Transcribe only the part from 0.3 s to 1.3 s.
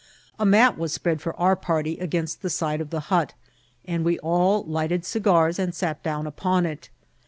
A mat was s{ff ead